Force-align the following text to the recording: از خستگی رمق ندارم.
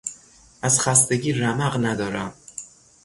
از 0.61 0.81
خستگی 0.81 1.33
رمق 1.33 1.77
ندارم. 1.85 2.33